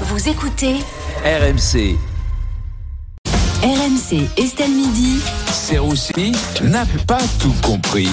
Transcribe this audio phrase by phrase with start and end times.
[0.00, 0.74] Vous écoutez
[1.24, 1.96] RMC,
[3.62, 5.20] RMC Estelle Midi.
[5.52, 6.32] Serroussi
[6.62, 8.08] n'a pas tout compris.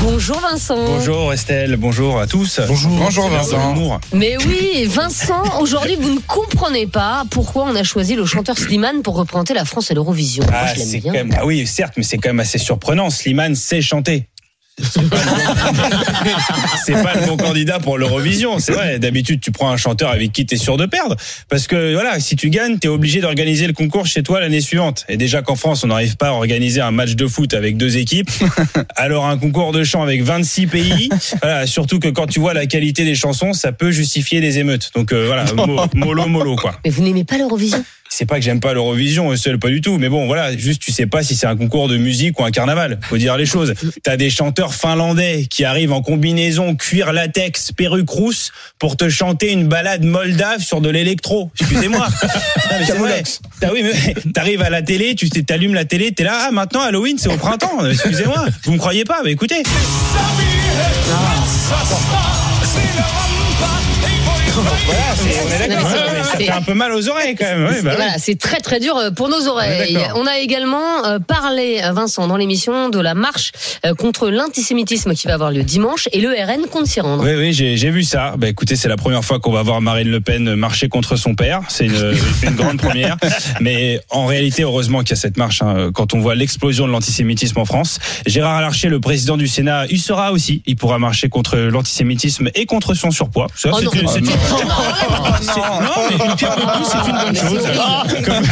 [0.00, 0.84] Bonjour Vincent.
[0.84, 2.60] Bonjour Estelle, bonjour à tous.
[2.66, 4.00] Bonjour, bonjour Vincent.
[4.12, 9.02] Mais oui, Vincent, aujourd'hui vous ne comprenez pas pourquoi on a choisi le chanteur Slimane
[9.02, 10.44] pour représenter la France à l'Eurovision.
[10.44, 11.12] Moi, Ah, je l'aime c'est bien.
[11.12, 13.08] quand même, ah oui, certes, mais c'est quand même assez surprenant.
[13.10, 14.28] Slimane sait chanter.
[16.84, 18.98] C'est pas le bon candidat pour l'Eurovision, c'est vrai.
[18.98, 21.16] D'habitude, tu prends un chanteur avec qui t'es sûr de perdre.
[21.48, 25.04] Parce que voilà, si tu gagnes, t'es obligé d'organiser le concours chez toi l'année suivante.
[25.08, 27.96] Et déjà qu'en France, on n'arrive pas à organiser un match de foot avec deux
[27.96, 28.30] équipes.
[28.96, 31.08] Alors un concours de chant avec 26 pays.
[31.42, 34.90] Voilà, surtout que quand tu vois la qualité des chansons, ça peut justifier des émeutes.
[34.94, 36.74] Donc euh, voilà, mo- mollo mollo quoi.
[36.84, 37.84] Mais vous n'aimez pas l'Eurovision?
[38.10, 40.92] C'est pas que j'aime pas l'Eurovision, seul pas du tout, mais bon voilà, juste tu
[40.92, 43.00] sais pas si c'est un concours de musique ou un carnaval.
[43.02, 43.74] Faut dire les choses.
[44.04, 49.52] T'as des chanteurs finlandais qui arrivent en combinaison cuir latex, perruque rousse pour te chanter
[49.52, 51.50] une balade moldave sur de l'électro.
[51.60, 52.06] Excusez-moi.
[53.60, 56.46] T'as oui, mais t'arrives à la télé, tu t'allumes la télé, t'es là.
[56.48, 57.84] Ah maintenant Halloween c'est au printemps.
[57.86, 58.46] Excusez-moi.
[58.64, 59.62] Vous me croyez pas Mais écoutez.
[66.34, 67.64] Ça c'est- fait un peu mal aux oreilles quand même.
[67.64, 67.96] Ouais, bah oui.
[67.96, 69.94] Voilà, c'est très très dur euh, pour nos oreilles.
[69.94, 70.18] d'accord.
[70.20, 73.52] On a également euh, parlé, euh, Vincent, dans l'émission de la marche
[73.98, 77.24] contre l'antisémitisme qui va avoir lieu dimanche et le RN compte s'y rendre.
[77.24, 78.34] Oui, oui, j'ai vu ça.
[78.38, 81.34] Bah, écoutez, c'est la première fois qu'on va voir Marine Le Pen marcher contre son
[81.34, 81.62] père.
[81.68, 83.16] C'est une, une grande première.
[83.60, 85.62] Mais en réalité, heureusement qu'il y a cette marche.
[85.62, 89.86] hein, quand on voit l'explosion de l'antisémitisme en France, Gérard Larcher, le président du Sénat,
[89.90, 90.62] il sera aussi.
[90.66, 93.46] Il pourra marcher contre l'antisémitisme et contre son surpoids.
[93.54, 93.92] Ça, Oh c'est non.
[93.92, 94.56] une- une- Oh
[95.40, 97.66] c'est- non, mais pierre de plus, c'est une bonne chose.
[98.24, 98.44] Comme,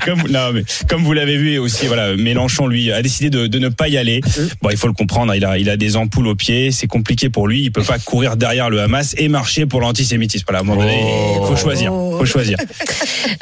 [0.04, 3.58] comme- non, mais comme vous l'avez vu aussi, voilà, Mélenchon lui a décidé de, de
[3.58, 4.20] ne pas y aller.
[4.62, 5.34] Bon, il faut le comprendre.
[5.34, 6.70] Il a, il a des ampoules aux pieds.
[6.72, 7.62] C'est compliqué pour lui.
[7.62, 10.44] Il peut pas courir derrière le Hamas et marcher pour l'antisémitisme.
[10.46, 11.02] Voilà, à un moment donné,
[11.40, 11.92] il faut choisir.
[11.92, 12.58] Faut choisir.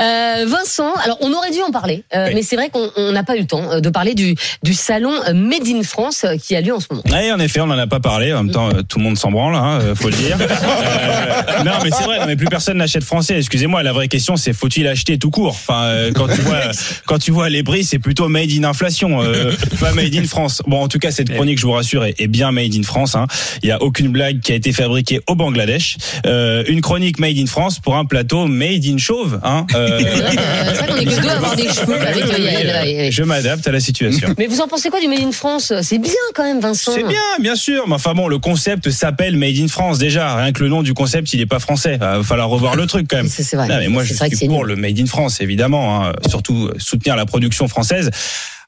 [0.03, 2.33] Euh, Vincent, alors on aurait dû en parler, euh, Oui.
[2.35, 4.75] mais c'est vrai qu'on on n'a pas eu le temps euh, de parler du, du
[4.75, 7.03] salon Made in France qui a lieu en ce moment.
[7.07, 8.33] Oui, en effet, on n'en a pas parlé.
[8.35, 10.37] En même temps, tout le monde s'en branle, hein, faut le dire.
[10.87, 12.21] Euh, non, mais c'est vrai.
[12.21, 13.37] Non, mais plus personne n'achète français.
[13.39, 13.83] Excusez-moi.
[13.83, 15.51] La vraie question, c'est faut-il acheter tout court?
[15.51, 16.71] Enfin, euh, quand tu vois,
[17.07, 20.63] quand tu vois les prix, c'est plutôt made in inflation, euh, pas made in France.
[20.67, 23.15] Bon, en tout cas, cette chronique, je vous rassure, est, bien made in France.
[23.15, 23.27] hein.
[23.63, 25.97] Il y a aucune blague qui a été fabriquée au Bangladesh.
[26.27, 29.41] Euh, une chronique made in France pour un plateau made in chauve.
[29.45, 29.67] Hein.
[29.75, 32.25] Euh, C'est vrai que- c'est vrai qu'on est que deux à avoir des cheveux avec
[32.25, 33.11] oui, oui, Yael, ouais, ouais.
[33.11, 34.35] Je m'adapte à la situation.
[34.39, 35.73] Mais vous en pensez quoi du Made in France?
[35.83, 36.93] C'est bien quand même, Vincent.
[36.95, 37.85] C'est bien, bien sûr.
[37.89, 40.35] Mais enfin bon, le concept s'appelle Made in France déjà.
[40.37, 41.95] Rien que le nom du concept, il est pas français.
[41.95, 43.29] Il va falloir revoir le truc quand même.
[43.29, 43.69] C'est vrai.
[43.69, 44.75] Non, mais moi, je suis pour nul.
[44.75, 46.05] le Made in France, évidemment.
[46.07, 46.13] hein.
[46.37, 48.11] Surtout soutenir la production française.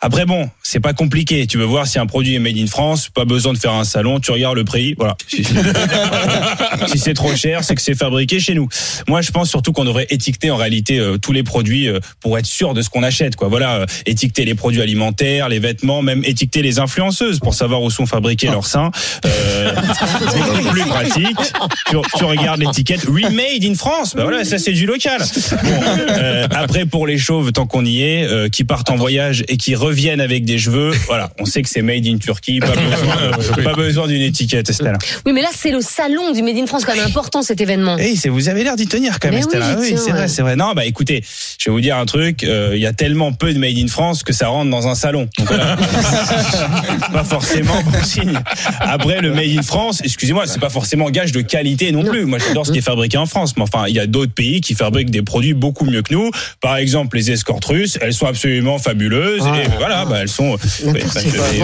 [0.00, 1.46] Après bon, c'est pas compliqué.
[1.46, 3.84] Tu veux voir si un produit est made in France, pas besoin de faire un
[3.84, 4.20] salon.
[4.20, 5.16] Tu regardes le prix, voilà.
[6.86, 8.68] Si, c'est trop cher, c'est que c'est fabriqué chez nous.
[9.08, 12.38] Moi, je pense surtout qu'on devrait étiqueter en réalité euh, tous les produits euh, pour
[12.38, 13.36] être sûr de ce qu'on achète.
[13.36, 13.48] Quoi.
[13.48, 17.90] Voilà, euh, étiqueter les produits alimentaires, les vêtements, même étiqueter les influenceuses pour savoir où
[17.90, 18.90] sont fabriqués leurs seins.
[19.24, 19.72] Euh,
[20.30, 21.38] c'est beaucoup plus pratique.
[21.86, 24.14] Tu, tu regardes l'étiquette Remade in France.
[24.14, 25.20] Bah voilà, ça c'est du local.
[25.20, 25.80] Bon,
[26.18, 29.56] euh, après pour les chauves, tant qu'on y est, euh, qui partent en voyage et
[29.56, 32.60] qui reviennent avec des cheveux, voilà, on sait que c'est made in Turquie.
[32.60, 34.98] Pas besoin, pas besoin d'une étiquette, Estelle.
[35.26, 37.96] Oui, mais là, c'est le salon du Made in France, quand même important cet événement.
[37.98, 39.62] Eh, vous avez l'air d'y tenir quand même, Mais oui, Estelle.
[39.62, 40.12] Ah c'est ouais.
[40.18, 40.56] vrai, c'est vrai.
[40.56, 41.22] Non, bah écoutez,
[41.58, 42.44] je vais vous dire un truc.
[42.44, 44.94] euh, Il y a tellement peu de made in France que ça rentre dans un
[44.94, 45.28] salon.
[45.38, 45.76] Donc, voilà.
[47.12, 48.38] pas forcément bon signe.
[48.80, 52.24] Après, le made in France, excusez-moi, c'est pas forcément gage de qualité non plus.
[52.24, 54.60] Moi, j'adore ce qui est fabriqué en France, mais enfin, il y a d'autres pays
[54.60, 56.30] qui fabriquent des produits beaucoup mieux que nous.
[56.60, 59.42] Par exemple, les escortes russes, elles sont absolument fabuleuses.
[59.44, 59.56] Ah.
[59.58, 60.56] et voilà, bah elles sont.
[60.84, 60.98] Bah,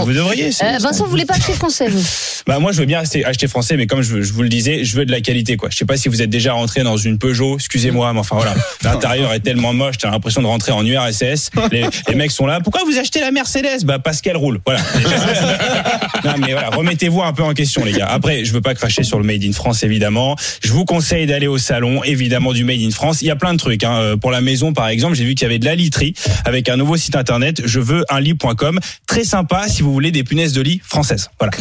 [0.05, 0.47] vous devriez.
[0.47, 2.05] Euh, Vincent, vous voulez pas acheter français, vous?
[2.47, 4.85] Bah moi je veux bien acheter, acheter français, mais comme je, je vous le disais,
[4.85, 5.71] je veux de la qualité quoi.
[5.71, 8.55] Je sais pas si vous êtes déjà rentré dans une Peugeot, excusez-moi, mais enfin voilà,
[8.83, 11.51] l'intérieur est tellement moche, t'as l'impression de rentrer en URSS.
[11.73, 13.85] Les, les mecs sont là, pourquoi vous achetez la Mercedes?
[13.85, 14.61] Bah parce qu'elle roule.
[14.67, 14.81] Voilà.
[16.25, 18.09] non mais voilà, remettez-vous un peu en question les gars.
[18.09, 20.37] Après, je veux pas cracher sur le Made in France évidemment.
[20.63, 23.23] Je vous conseille d'aller au salon évidemment du Made in France.
[23.23, 23.85] Il y a plein de trucs.
[23.85, 23.97] Hein.
[24.01, 26.15] Euh, Pour la maison par exemple, j'ai vu qu'il y avait de la literie
[26.45, 27.63] avec un nouveau site internet.
[27.65, 31.31] Je veux un lit.com, très sympa si vous voulez des punaises de lit françaises.
[31.39, 31.53] Voilà.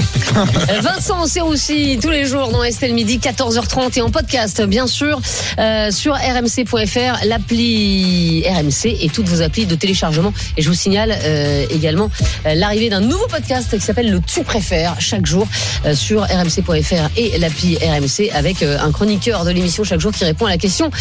[0.70, 4.88] Euh, Vincent, c'est aussi tous les jours dans Estelle Midi, 14h30 et en podcast, bien
[4.88, 5.22] sûr,
[5.60, 10.34] euh, sur rmc.fr, l'appli RMC et toutes vos applis de téléchargement.
[10.58, 12.10] Et je vous signale euh, également
[12.46, 15.48] l'arrivée d'un nouveau podcast qui s'appelle Le Tu préfères chaque jour
[15.94, 20.50] sur rmc.fr et l'appli RMC avec un chroniqueur de l'émission chaque jour qui répond à
[20.50, 20.92] la question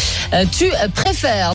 [0.51, 1.51] Tu préfères?